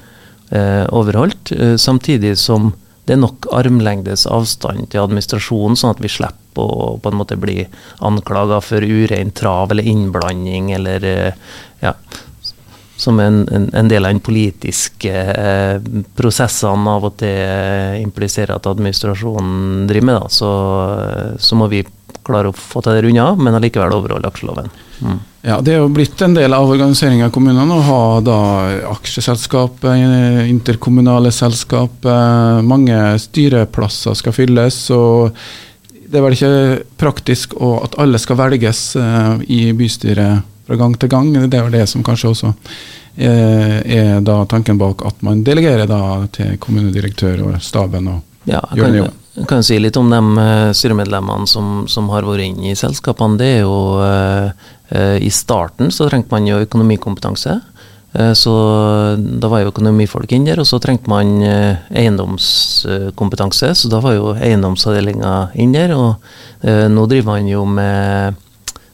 uh, 0.54 0.86
overholdt. 0.94 1.54
samtidig 1.82 2.38
som 2.42 2.74
det 3.04 3.18
er 3.18 3.20
nok 3.20 3.50
armlengdes 3.52 4.24
avstand 4.32 4.88
til 4.94 5.04
administrasjonen, 5.04 5.76
sånn 5.76 5.92
at 5.92 6.04
vi 6.04 6.12
slipper 6.12 6.64
å 6.64 6.94
på 7.04 7.12
en 7.12 7.18
måte 7.20 7.36
bli 7.36 7.66
anklaga 8.06 8.62
for 8.64 8.86
urein 8.86 9.34
trav 9.36 9.74
eller 9.74 9.90
innblanding 9.92 10.70
eller 10.78 11.08
ja, 11.82 11.92
som 12.96 13.20
en, 13.20 13.48
en, 13.52 13.70
en, 13.74 13.88
del 13.88 14.06
av 14.06 14.14
den 14.14 14.22
politiske 14.22 15.12
eh, 15.14 15.82
prosessene 16.18 16.94
av 16.94 17.10
og 17.10 17.18
til 17.22 17.34
eh, 17.34 18.00
impliserer 18.04 18.56
at 18.56 18.70
administrasjonen 18.70 19.88
driver 19.90 20.10
med, 20.10 20.20
da, 20.22 20.30
så, 20.30 20.52
eh, 21.02 21.32
så, 21.42 21.58
må 21.58 21.70
vi 21.72 21.84
klare 22.24 22.52
å 22.52 22.56
få 22.56 22.84
til 22.86 22.96
det 22.96 23.10
unna, 23.10 23.34
men 23.36 23.58
allikevel 23.58 23.96
overholde 23.98 24.30
aksjeloven. 24.30 24.70
Mm. 25.02 25.18
Ja, 25.44 25.58
Det 25.60 25.74
er 25.74 25.82
jo 25.82 25.90
blitt 25.92 26.22
en 26.24 26.38
del 26.38 26.54
av 26.56 26.70
organiseringen 26.70 27.28
av 27.28 27.34
kommunene 27.36 27.76
å 27.76 27.84
ha 27.84 28.06
da 28.24 28.38
aksjeselskap, 28.94 29.84
eh, 29.90 30.46
interkommunale 30.48 31.34
selskap. 31.36 32.08
Mange 32.64 33.02
styreplasser 33.20 34.16
skal 34.16 34.38
fylles. 34.38 34.80
og 34.92 35.34
Det 36.08 36.20
er 36.20 36.24
vel 36.24 36.38
ikke 36.38 36.84
praktisk 37.02 37.58
at 37.58 37.98
alle 37.98 38.22
skal 38.22 38.38
velges 38.38 38.96
i 39.50 39.74
bystyret 39.74 40.53
fra 40.68 40.80
gang 40.80 40.98
til 41.00 41.12
gang. 41.12 41.32
Det 41.34 41.60
er 41.60 41.68
jo 41.68 41.74
det 41.74 41.88
som 41.92 42.06
kanskje 42.06 42.34
også 42.34 42.54
er, 43.16 43.82
er 43.86 44.22
da 44.26 44.40
tanken 44.50 44.80
bak 44.82 45.06
at 45.06 45.20
man 45.26 45.44
delegerer 45.46 45.90
da 45.90 46.02
til 46.34 46.58
kommunedirektør 46.62 47.44
og 47.48 47.60
staben. 47.62 48.08
og 48.08 48.50
ja, 48.50 48.62
gjør 48.74 48.90
den 48.90 49.02
jobben. 49.04 49.20
Jeg 49.34 49.48
kan 49.50 49.64
si 49.66 49.80
litt 49.82 49.98
om 49.98 50.12
de 50.14 50.20
uh, 50.38 50.70
styremedlemmene 50.78 51.48
som, 51.50 51.88
som, 51.90 52.06
har 52.14 52.22
vært 52.28 52.44
inne 52.46 52.70
i 52.70 52.76
selskapene. 52.78 53.38
Det 53.40 53.48
er 53.56 53.62
jo 53.64 53.78
uh, 53.98 54.54
uh, 54.94 55.18
I 55.18 55.32
starten 55.34 55.90
så 55.94 56.06
trengte 56.10 56.34
man 56.36 56.48
jo 56.50 56.62
økonomikompetanse. 56.62 57.54
Så 58.38 58.54
da 59.18 59.50
var 59.50 59.64
jo 59.64 59.72
økonomifolk 59.72 60.30
inn 60.36 60.46
der, 60.46 60.60
og 60.62 60.68
så 60.70 60.78
trengte 60.78 61.10
man 61.10 61.42
eiendomskompetanse. 61.42 63.74
Så 63.74 63.90
da 63.90 63.98
var 64.06 64.14
jo 64.14 64.38
eiendomsavdelinga 64.38 65.58
inn 65.58 65.74
der, 65.74 65.98
og 65.98 66.22
nå 66.94 67.10
driver 67.10 67.26
man 67.32 67.50
jo 67.50 67.66
med 67.66 68.38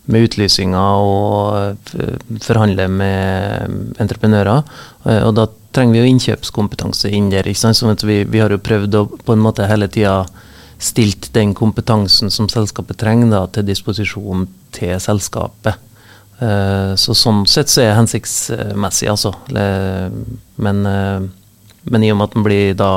med 0.10 0.26
utlysinger 0.26 1.04
og 1.06 1.90
forhandler 1.94 2.46
forhandle 2.46 2.88
med 2.90 3.98
entreprenører. 4.02 4.64
Eh, 5.06 5.24
og 5.28 5.36
da 5.38 5.48
trenger 5.76 5.96
vi 5.96 6.02
jo 6.02 6.14
innkjøpskompetanse 6.14 7.12
inn 7.14 7.30
der. 7.32 7.48
ikke 7.48 7.62
sant? 7.62 7.78
Sånn 7.78 7.94
at 7.94 8.06
vi, 8.06 8.24
vi 8.26 8.42
har 8.42 8.54
jo 8.54 8.62
prøvd 8.62 8.98
å 8.98 9.06
på 9.10 9.36
en 9.36 9.44
måte 9.44 9.68
hele 9.70 9.90
tida 9.92 10.24
stilt 10.80 11.30
den 11.36 11.54
kompetansen 11.54 12.32
som 12.32 12.48
selskapet 12.50 12.98
trenger, 13.02 13.30
da, 13.34 13.44
til 13.52 13.68
disposisjon 13.68 14.48
til 14.76 14.96
selskapet. 15.04 15.86
Uh, 16.40 16.96
så 16.96 17.12
sånn 17.18 17.44
sett 17.52 17.68
så 17.68 17.82
er 17.84 17.90
det 17.90 17.98
hensiktsmessig, 17.98 19.10
altså. 19.12 19.34
Men, 19.52 20.86
men 20.88 22.06
i 22.06 22.12
og 22.14 22.22
med 22.22 22.30
at 22.30 22.38
den 22.38 22.46
blir 22.48 22.78
da 22.80 22.94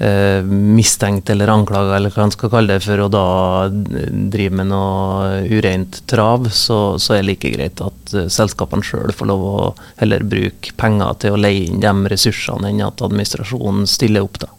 eh, 0.00 0.42
mistenkt 0.44 1.30
eller 1.30 1.48
anklaga, 1.52 1.96
eller 1.96 2.12
hva 2.14 2.26
man 2.26 2.34
skal 2.34 2.52
kalle 2.52 2.74
det, 2.74 2.84
for 2.84 3.04
å 3.04 3.08
da 3.12 3.24
drive 3.70 4.56
med 4.60 4.70
noe 4.72 5.42
ureint 5.50 6.00
trav, 6.10 6.48
så, 6.54 6.80
så 6.98 7.16
er 7.16 7.22
det 7.22 7.30
like 7.30 7.52
greit 7.54 7.82
at 7.84 8.14
uh, 8.16 8.28
selskapene 8.32 8.86
sjøl 8.86 9.12
får 9.16 9.30
lov 9.30 9.44
å 9.44 9.58
heller 10.00 10.24
bruke 10.26 10.72
penger 10.80 11.20
til 11.24 11.36
å 11.36 11.42
leie 11.42 11.66
inn 11.68 11.82
de 11.84 12.14
ressursene, 12.14 12.72
enn 12.72 12.82
at 12.86 13.04
administrasjonen 13.04 13.86
stiller 13.90 14.26
opp. 14.26 14.40
da. 14.42 14.50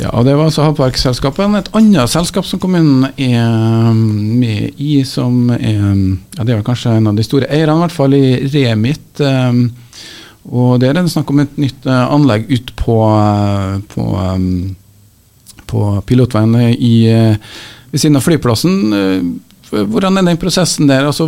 Ja, 0.00 0.08
og 0.16 0.24
Det 0.24 0.34
var 0.38 0.48
altså 0.48 0.64
Havparkselskapet. 0.64 1.58
Et 1.58 1.74
annet 1.76 2.10
selskap 2.10 2.46
som 2.48 2.60
kommunen 2.62 3.10
er 3.20 3.92
med 3.92 4.80
i, 4.80 5.02
som 5.04 5.50
er 5.52 5.82
ja, 5.82 6.44
Det 6.44 6.54
er 6.54 6.64
kanskje 6.64 6.96
en 6.96 7.10
av 7.10 7.18
de 7.18 7.26
store 7.26 7.50
eierne, 7.52 7.76
i 7.76 7.84
hvert 7.84 7.98
fall 7.98 8.16
i 8.16 8.24
Remit. 8.54 9.20
Um, 9.20 9.66
og 10.50 10.80
Det 10.80 10.90
er 10.90 11.06
snakk 11.06 11.30
om 11.30 11.42
et 11.44 11.54
nytt 11.60 11.86
uh, 11.86 12.08
anlegg 12.10 12.48
ut 12.50 12.72
på, 12.78 12.98
uh, 13.06 13.78
på, 13.92 14.06
på 15.70 15.86
pilotveien 16.08 16.56
i, 16.74 16.94
uh, 17.14 17.36
ved 17.92 18.02
siden 18.02 18.18
av 18.18 18.26
flyplassen. 18.26 18.78
Hvordan 19.72 20.18
er 20.18 20.26
den 20.26 20.40
prosessen 20.40 20.88
der? 20.90 21.06
Altså, 21.08 21.24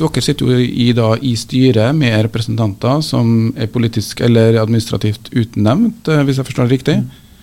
dere 0.00 0.22
sitter 0.24 0.48
jo 0.48 0.60
i, 0.62 0.90
da, 0.96 1.10
i 1.20 1.34
styret 1.36 1.96
med 1.96 2.16
representanter 2.28 3.02
som 3.04 3.50
er 3.56 3.68
politisk 3.72 4.22
eller 4.24 4.56
administrativt 4.62 5.28
utnevnt, 5.36 6.08
hvis 6.08 6.40
jeg 6.40 6.48
forstår 6.48 6.68
det 6.68 6.78
riktig? 6.78 6.96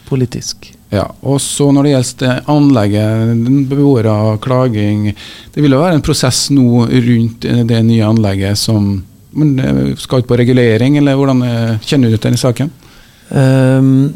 Politisk. 0.05 0.71
Ja, 0.93 1.05
og 1.25 1.39
så 1.41 1.71
Når 1.73 1.83
det 1.83 1.91
gjelder 1.91 2.49
anlegget, 2.51 3.45
beboere, 3.69 4.37
klaging 4.37 5.07
Det 5.53 5.63
vil 5.63 5.73
jo 5.73 5.81
være 5.81 5.97
en 5.97 6.05
prosess 6.05 6.51
nå 6.53 6.85
rundt 6.85 7.41
det 7.41 7.79
nye 7.87 8.05
anlegget 8.05 8.59
som 8.61 8.99
men 9.35 9.55
eh, 9.59 9.95
skal 9.99 10.23
ut 10.23 10.29
på 10.29 10.39
regulering, 10.39 10.97
eller 10.99 11.17
hvordan 11.19 11.43
eh, 11.45 11.77
kjenner 11.85 12.11
du 12.11 12.17
til 12.17 12.31
den 12.31 12.41
saken? 12.41 12.73
Um, 13.25 14.13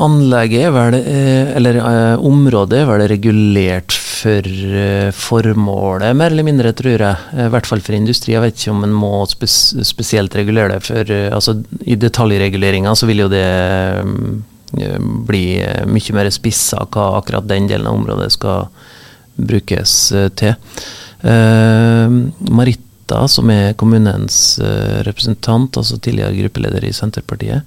anlegget 0.00 0.64
er 0.64 0.72
vel, 0.72 0.94
eh, 0.96 1.50
eller 1.58 1.76
uh, 1.82 2.24
området 2.24 2.80
er 2.80 2.88
vel 2.88 3.04
regulert 3.10 3.92
for 3.92 4.46
uh, 4.46 5.10
formålet, 5.12 6.16
mer 6.16 6.32
eller 6.32 6.46
mindre, 6.46 6.72
tror 6.76 7.04
jeg. 7.04 7.26
I 7.36 7.48
hvert 7.52 7.68
fall 7.68 7.84
for 7.84 7.96
industri. 7.98 8.32
Jeg 8.32 8.44
vet 8.44 8.56
ikke 8.56 8.72
om 8.72 8.86
en 8.86 8.96
må 8.96 9.12
spes 9.28 9.58
spesielt 9.86 10.36
regulere 10.38 10.76
det. 10.76 10.86
For 10.88 11.12
uh, 11.12 11.28
altså, 11.36 11.58
i 11.84 11.98
detaljreguleringa 12.00 12.94
så 12.96 13.10
vil 13.10 13.26
jo 13.26 13.32
det 13.32 13.46
um, 14.06 14.44
bli 15.26 15.44
mye 15.88 16.14
mer 16.16 16.30
spissa 16.34 16.82
hva 16.90 17.10
akkurat 17.20 17.46
den 17.48 17.68
delen 17.70 17.86
av 17.88 18.00
området 18.00 18.32
skal 18.34 18.66
brukes 19.36 19.92
til. 20.36 20.56
Marit 21.22 22.85
Rita, 23.06 23.28
som 23.28 23.50
er 23.50 23.74
kommunens 23.78 24.58
uh, 24.58 25.02
representant, 25.06 25.76
altså 25.76 25.98
tidligere 25.98 26.34
gruppeleder 26.34 26.84
i 26.84 26.92
Senterpartiet, 26.92 27.62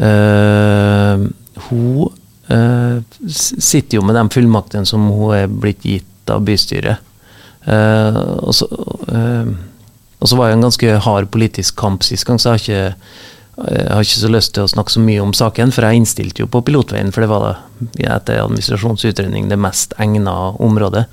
uh, 0.00 1.20
hun 1.68 2.08
uh, 2.50 3.02
sitter 3.28 3.98
jo 3.98 4.02
med 4.02 4.16
de 4.16 4.24
fullmaktene 4.32 4.86
som 4.86 5.10
hun 5.10 5.34
er 5.36 5.46
blitt 5.48 5.84
gitt 5.84 6.30
av 6.30 6.44
bystyret. 6.44 6.98
og 7.66 8.54
så 8.54 8.66
og 10.20 10.28
så 10.28 10.36
var 10.36 10.48
det 10.48 10.54
en 10.54 10.64
ganske 10.66 10.96
hard 11.00 11.30
politisk 11.32 11.76
kamp 11.76 12.02
sist 12.04 12.24
gang, 12.28 12.38
så 12.38 12.52
jeg 12.52 12.52
har, 12.52 12.60
ikke, 12.60 13.04
jeg 13.72 13.92
har 13.92 14.04
ikke 14.04 14.20
så 14.20 14.30
lyst 14.30 14.52
til 14.54 14.64
å 14.64 14.68
snakke 14.68 14.92
så 14.92 15.00
mye 15.00 15.22
om 15.24 15.32
saken. 15.32 15.72
For 15.72 15.86
jeg 15.86 15.96
innstilte 15.96 16.42
jo 16.42 16.48
på 16.52 16.60
pilotveien, 16.60 17.12
for 17.12 17.24
det 17.24 17.30
var 17.32 17.46
det, 17.46 18.04
etter 18.04 18.42
administrasjonsutredning 18.42 19.48
det 19.48 19.58
mest 19.60 19.96
egna 19.98 20.52
området. 20.60 21.06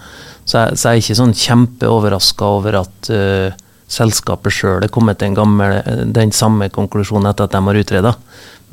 Så 0.48 0.62
jeg, 0.62 0.77
så 0.80 0.92
jeg 0.92 1.00
er 1.00 1.04
ikke 1.04 1.20
sånn 1.20 1.36
kjempeoverraska 1.36 2.51
over 2.58 2.80
at 2.80 3.10
uh, 3.12 3.50
selskapet 3.92 4.56
sjøl 4.56 4.86
er 4.86 4.92
kommet 4.92 5.20
til 5.20 5.36
gammel, 5.36 5.82
den 6.16 6.32
samme 6.36 6.70
konklusjonen 6.72 7.30
etter 7.32 7.48
at 7.48 7.56
de 7.56 7.62
har 7.66 7.82
utreda. 7.82 8.13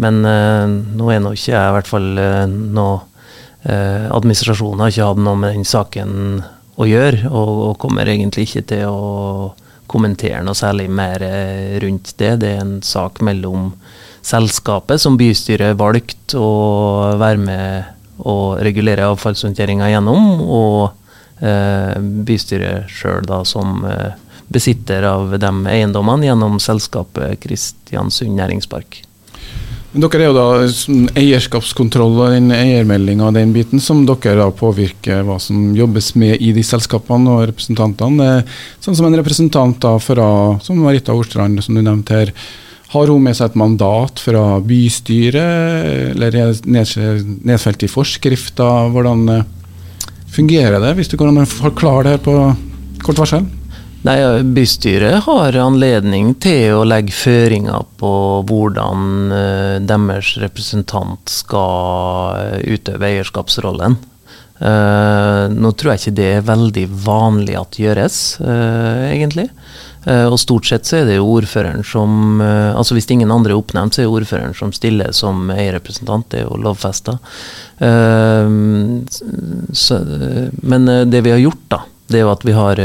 Men 0.02 0.22
uh, 0.26 0.70
nå 0.70 1.10
er 1.10 1.22
nå 1.22 1.34
ikke 1.34 1.50
jeg 1.50 1.58
i 1.58 1.74
hvert 1.78 1.90
fall 1.90 2.08
uh, 2.18 2.46
noe 2.46 3.00
uh, 3.66 4.06
Administrasjonen 4.14 4.84
har 4.84 4.94
ikke 4.94 5.10
hatt 5.10 5.22
noe 5.26 5.42
med 5.42 5.58
den 5.58 5.66
saken 5.66 6.16
å 6.78 6.88
gjøre, 6.90 7.26
og, 7.30 7.52
og 7.68 7.76
kommer 7.82 8.10
egentlig 8.10 8.48
ikke 8.48 8.66
til 8.74 8.86
å 8.90 9.52
kommentere 9.90 10.42
noe 10.46 10.58
særlig 10.58 10.88
mer 10.90 11.22
rundt 11.82 12.14
det. 12.18 12.32
Det 12.42 12.54
er 12.54 12.62
en 12.62 12.78
sak 12.82 13.20
mellom 13.22 13.72
selskapet, 14.24 15.02
som 15.02 15.18
bystyret 15.20 15.78
valgte 15.78 16.40
å 16.40 17.14
være 17.20 17.42
med 17.42 17.92
og 18.24 18.62
regulere 18.64 19.06
avfallshåndteringa 19.10 19.90
gjennom, 19.92 20.40
og 20.42 20.94
Eh, 20.94 21.03
bystyret 21.40 22.90
sjøl 22.92 23.26
som 23.48 23.84
eh, 23.88 24.12
besitter 24.48 25.02
av 25.08 25.34
de 25.38 25.50
eiendommene 25.70 26.28
gjennom 26.28 26.60
selskapet 26.62 27.40
Kristiansund 27.42 28.36
næringspark. 28.38 29.02
Dere 29.94 30.24
er 30.24 30.26
jo 30.26 30.34
da 30.34 31.18
eierskapskontroll 31.20 32.16
og 32.18 32.32
den 32.34 32.50
eiermeldinga 32.50 33.28
og 33.28 33.36
den 33.36 33.52
biten 33.54 33.78
som 33.82 34.00
dere 34.08 34.40
da 34.40 34.48
påvirker 34.50 35.22
hva 35.22 35.36
som 35.38 35.68
jobbes 35.76 36.16
med 36.18 36.42
i 36.42 36.50
de 36.56 36.64
selskapene 36.66 37.30
og 37.30 37.44
representantene. 37.52 38.42
Sånn 38.82 38.98
som 38.98 39.06
en 39.06 39.14
representant 39.20 39.78
da 39.84 39.94
fra, 40.02 40.26
som 40.66 40.82
Marita 40.82 41.14
Orstrand, 41.14 41.62
som 41.62 41.78
du 41.78 41.82
nevnte 41.84 42.18
her, 42.18 42.34
har 42.94 43.10
hun 43.10 43.22
med 43.22 43.38
seg 43.38 43.52
et 43.52 43.58
mandat 43.58 44.18
fra 44.22 44.42
bystyret, 44.62 46.10
eller 46.14 46.40
er 46.42 46.58
nedfelt 47.46 47.86
i 47.86 47.90
forskrifter? 47.90 48.90
Hvordan 48.94 49.24
fungerer 50.34 50.80
det, 50.82 50.94
hvis 50.98 51.10
du 51.12 51.18
kan 51.20 51.38
forklare 51.48 52.14
det 52.14 52.24
på 52.26 52.38
kort 53.04 53.20
varsel? 53.22 53.46
Nei, 54.04 54.18
Bystyret 54.52 55.22
har 55.24 55.56
anledning 55.56 56.34
til 56.36 56.76
å 56.76 56.84
legge 56.84 57.14
føringer 57.16 57.86
på 57.96 58.10
hvordan 58.44 59.06
uh, 59.32 59.76
deres 59.80 60.34
representant 60.42 61.32
skal 61.32 62.42
eh, 62.42 62.74
utøve 62.76 63.08
eierskapsrollen. 63.08 63.96
Uh, 64.60 65.48
nå 65.50 65.72
tror 65.72 65.94
jeg 65.94 66.02
ikke 66.02 66.18
det 66.20 66.28
er 66.34 66.44
veldig 66.50 66.84
vanlig 67.06 67.56
at 67.58 67.80
gjøres, 67.80 68.18
egentlig. 68.44 69.48
Og 70.06 70.36
stort 70.40 70.66
sett 70.68 70.88
så 70.88 71.00
er 71.00 71.08
det 71.08 71.16
jo 71.16 71.30
ordføreren 71.38 71.84
som 71.86 72.40
Altså 72.42 72.96
hvis 72.96 73.08
ingen 73.14 73.32
andre 73.32 73.54
er 73.54 73.60
oppnevnt, 73.60 73.94
så 73.94 74.02
er 74.02 74.06
det 74.06 74.16
ordføreren 74.18 74.54
som 74.58 74.72
stiller 74.74 75.12
som 75.16 75.48
eierrepresentant. 75.54 76.28
Det 76.30 76.42
er 76.42 76.46
jo 76.48 76.60
lovfesta. 76.60 77.18
men 80.74 80.92
det 81.10 81.24
vi 81.24 81.34
har 81.34 81.42
gjort, 81.42 81.64
da 81.72 81.80
det 82.04 82.18
er 82.18 82.26
jo 82.26 82.32
at 82.34 82.42
vi 82.44 82.52
har 82.52 82.80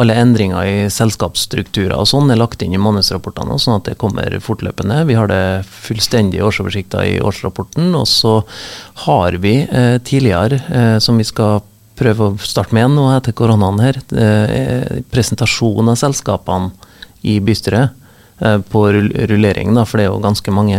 alle 0.00 0.14
endringer 0.16 0.64
i 0.64 0.76
selskapsstrukturer 0.92 1.92
og 1.98 2.08
sånn 2.08 2.32
er 2.32 2.40
lagt 2.40 2.62
inn 2.64 2.72
i 2.72 2.80
månedsrapportene, 2.80 3.58
sånn 3.60 3.76
at 3.76 3.90
det 3.90 3.98
kommer 4.00 4.32
fortløpende. 4.40 5.02
Vi 5.08 5.18
har 5.18 5.28
det 5.28 5.66
fullstendige 5.68 6.46
årsoversikta 6.48 7.04
i 7.04 7.18
årsrapporten. 7.20 7.92
Og 7.98 8.08
så 8.08 8.38
har 9.04 9.36
vi 9.44 9.54
tidligere, 10.06 10.98
som 11.04 11.20
vi 11.20 11.28
skal 11.28 11.60
prøve 12.00 12.30
å 12.30 12.36
starte 12.40 12.76
med 12.76 12.96
nå 12.96 13.06
etter 13.12 13.36
koronaen 13.36 13.82
her, 13.84 14.00
presentasjon 15.12 15.92
av 15.92 16.00
selskapene 16.00 16.72
i 17.28 17.36
bystyret. 17.44 18.00
Eh, 18.40 18.58
på 18.58 18.92
rullering, 18.92 19.74
da, 19.74 19.82
for 19.84 20.00
det 20.00 20.06
er 20.06 20.14
jo 20.14 20.20
ganske 20.24 20.52
mange. 20.54 20.78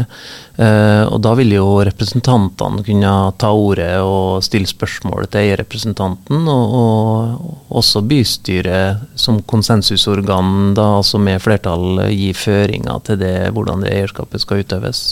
Eh, 0.58 1.04
og 1.06 1.20
da 1.22 1.36
vil 1.38 1.52
jo 1.54 1.66
representantene 1.86 2.82
kunne 2.88 3.12
ta 3.38 3.52
ordet 3.54 4.00
og 4.02 4.42
stille 4.42 4.70
spørsmål 4.70 5.28
til 5.30 5.44
eierrepresentanten, 5.44 6.48
og, 6.50 6.74
og 6.80 7.76
også 7.84 8.02
bystyret 8.10 9.04
som 9.14 9.44
konsensusorgan, 9.46 10.74
da, 10.78 10.88
altså 11.04 11.22
med 11.22 11.44
flertall, 11.44 12.02
gi 12.10 12.32
føringer 12.34 13.06
til 13.06 13.22
det, 13.22 13.36
hvordan 13.54 13.86
det 13.86 13.94
eierskapet 13.94 14.42
skal 14.42 14.66
utøves. 14.66 15.04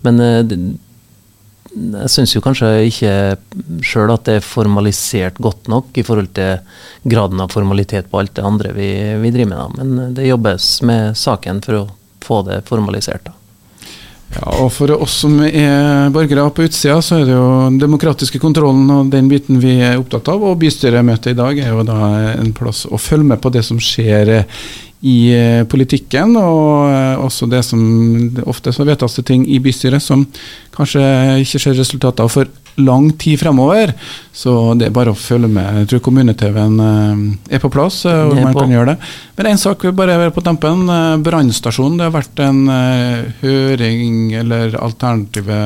Men 0.00 0.24
eh, 0.24 0.56
jeg 1.72 2.12
syns 2.12 2.34
jo 2.34 2.42
kanskje 2.44 2.70
ikke 2.88 3.12
sjøl 3.86 4.12
at 4.12 4.26
det 4.28 4.38
er 4.38 4.46
formalisert 4.46 5.40
godt 5.42 5.70
nok 5.72 5.96
i 5.96 6.04
forhold 6.06 6.32
til 6.36 6.60
graden 7.08 7.40
av 7.40 7.52
formalitet 7.54 8.10
på 8.10 8.20
alt 8.20 8.34
det 8.36 8.44
andre 8.46 8.72
vi, 8.76 8.90
vi 9.22 9.32
driver 9.34 9.52
med. 9.52 9.60
Da. 9.60 9.84
Men 9.84 10.16
det 10.16 10.28
jobbes 10.28 10.72
med 10.88 11.16
saken 11.18 11.62
for 11.64 11.80
å 11.80 11.86
få 12.22 12.42
det 12.48 12.62
formalisert. 12.68 13.24
da. 13.24 13.38
Ja, 14.32 14.46
og 14.64 14.70
For 14.72 14.92
oss 14.94 15.18
som 15.24 15.34
er 15.44 16.08
borgere 16.12 16.46
på 16.54 16.64
utsida, 16.64 17.00
så 17.04 17.20
er 17.20 17.26
det 17.28 17.34
jo 17.34 17.48
demokratiske 17.80 18.40
kontrollen 18.40 18.88
og 18.94 19.10
den 19.12 19.28
biten 19.28 19.60
vi 19.60 19.76
er 19.84 19.98
opptatt 20.00 20.30
av. 20.32 20.44
Og 20.48 20.60
bystyremøtet 20.62 21.34
i 21.34 21.38
dag 21.38 21.60
er 21.60 21.74
jo 21.74 21.84
da 21.88 21.98
en 22.38 22.54
plass 22.56 22.86
å 22.88 23.00
følge 23.00 23.28
med 23.34 23.42
på 23.42 23.52
det 23.52 23.64
som 23.66 23.80
skjer 23.82 24.38
i 25.02 25.18
politikken, 25.66 26.36
og 26.38 27.24
også 27.26 27.48
det 27.50 27.64
som 27.66 27.80
ofte 28.48 28.72
så 28.72 28.86
vedtas 28.86 29.18
det 29.18 29.26
ting 29.32 29.42
i 29.50 29.58
bystyret 29.62 30.02
som 30.02 30.22
kanskje 30.74 31.04
ikke 31.42 31.60
ser 31.62 31.78
resultater 31.78 32.28
for 32.32 32.50
lang 32.80 33.10
tid 33.20 33.36
fremover. 33.36 33.92
Så 34.32 34.52
det 34.80 34.86
er 34.86 34.94
bare 34.96 35.12
å 35.12 35.18
følge 35.18 35.50
med. 35.52 35.82
Jeg 35.82 35.90
tror 35.90 36.02
kommune-TV-en 36.06 36.78
eh, 36.80 37.56
er 37.56 37.60
på 37.60 37.68
plass, 37.72 37.98
og 38.08 38.32
man 38.38 38.54
på. 38.54 38.62
kan 38.62 38.72
gjøre 38.72 38.94
det. 38.94 39.10
Men 39.36 39.50
én 39.50 39.60
sak 39.60 39.84
bare 39.96 40.16
være 40.22 40.32
på 40.32 40.44
tempen. 40.44 40.86
Brannstasjonen. 41.24 41.98
Det 42.00 42.08
har 42.08 42.14
vært 42.14 42.42
en 42.44 42.62
høring 43.42 44.32
eller 44.40 44.76
alternative 44.80 45.58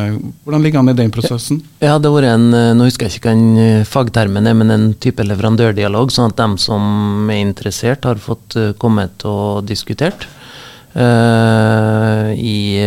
Hvordan 0.43 0.65
ligger 0.65 0.83
an 0.83 0.91
i 0.91 0.97
den 0.99 1.13
prosessen? 1.15 1.61
Ja, 1.79 1.97
det 1.99 2.11
har 2.11 2.17
vært 2.17 2.33
en 2.35 2.79
nå 2.79 2.89
husker 2.89 3.07
jeg 3.07 3.21
ikke 3.21 3.35
hva 3.37 3.85
fagtermen 3.87 4.49
er, 4.51 4.57
men 4.59 4.75
en 4.75 4.89
type 5.03 5.23
leverandørdialog. 5.27 6.11
Sånn 6.15 6.33
at 6.33 6.41
dem 6.41 6.57
som 6.59 7.31
er 7.31 7.45
interessert, 7.45 8.07
har 8.09 8.19
fått 8.23 8.59
kommet 8.83 9.23
og 9.29 9.67
diskutert. 9.69 10.27
Uh, 10.97 12.33
I 12.33 12.81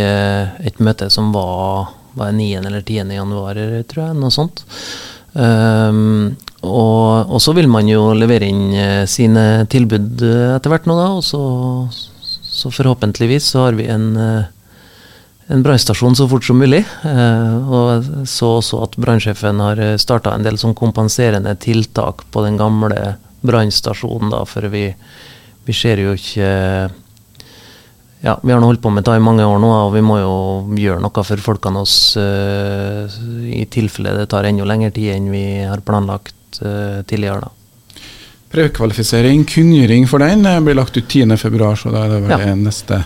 et 0.66 0.80
møte 0.82 1.06
som 1.14 1.30
var, 1.34 1.92
var 2.20 2.36
9. 2.36 2.60
eller 2.60 2.84
10. 2.84 3.10
januar, 3.16 3.58
tror 3.90 4.04
jeg. 4.04 4.18
Noe 4.20 4.34
sånt. 4.34 4.62
Um, 5.32 6.36
og, 6.66 7.30
og, 7.30 7.38
så 7.40 7.54
vil 7.56 7.68
man 7.70 7.88
jo 7.88 8.10
levere 8.18 8.48
inn 8.50 8.72
uh, 8.74 9.04
sine 9.08 9.64
tilbud 9.70 10.22
etter 10.22 10.72
hvert 10.72 10.88
nå, 10.90 10.96
da. 10.98 11.10
Og 11.18 11.24
så, 11.24 11.42
så 12.44 12.72
forhåpentligvis 12.74 13.52
så 13.54 13.68
har 13.68 13.78
vi 13.78 13.90
en 13.90 14.10
en 15.50 15.64
brannstasjon 15.66 16.14
så 16.14 16.28
fort 16.30 16.44
som 16.46 16.60
mulig. 16.62 16.84
og 17.02 18.04
så 18.30 18.50
også 18.60 18.84
at 18.84 18.92
brannsjefen 19.02 19.58
har 19.58 19.80
starta 19.98 20.30
en 20.30 20.44
del 20.46 20.60
sånn 20.62 20.76
kompenserende 20.78 21.56
tiltak 21.58 22.22
på 22.30 22.44
den 22.44 22.54
gamle 22.60 23.16
brannstasjonen, 23.42 24.30
da, 24.30 24.44
for 24.46 24.68
vi 24.70 24.84
vi 25.70 25.76
ser 25.76 26.00
jo 26.02 26.14
ikke 26.16 26.50
ja, 28.20 28.38
Vi 28.42 28.52
har 28.52 28.60
nå 28.60 28.68
holdt 28.68 28.82
på 28.82 28.90
med 28.92 29.04
det 29.06 29.16
i 29.16 29.22
mange 29.24 29.46
år 29.46 29.60
nå, 29.62 29.70
og 29.86 29.94
vi 29.94 30.02
må 30.04 30.18
jo 30.20 30.34
gjøre 30.76 31.00
noe 31.00 31.24
for 31.24 31.40
folkene 31.40 31.80
oss 31.80 31.94
uh, 32.20 33.08
i 33.48 33.64
tilfelle 33.72 34.12
det 34.18 34.28
tar 34.32 34.48
enda 34.48 34.66
lengre 34.68 34.92
tid 34.92 35.14
enn 35.14 35.30
vi 35.32 35.44
har 35.64 35.80
planlagt 35.86 36.60
uh, 36.60 37.00
tidligere. 37.08 37.46
da. 37.46 37.56
Prøvekvalifisering, 38.50 39.44
kunngjøring 39.46 40.08
for 40.10 40.18
den, 40.18 40.42
eh, 40.46 40.58
blir 40.60 40.74
lagt 40.74 40.96
ut 40.96 41.06
10.2, 41.06 41.68
så 41.78 41.92
da 41.94 42.00
er 42.02 42.08
det 42.10 42.22
vel 42.24 42.32
ja. 42.48 42.54
neste 42.58 42.98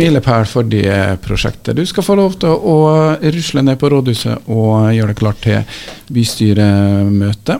milepæl 0.00 0.46
for 0.48 0.64
det 0.64 1.20
prosjektet. 1.20 1.76
Du 1.76 1.84
skal 1.84 2.06
få 2.06 2.16
lov 2.16 2.38
til 2.40 2.56
å 2.56 2.78
rusle 3.20 3.62
ned 3.66 3.76
på 3.78 3.90
rådhuset 3.92 4.48
og 4.48 4.88
gjøre 4.96 5.12
det 5.12 5.18
klart 5.20 5.42
til 5.44 5.76
bystyremøte. 6.08 7.58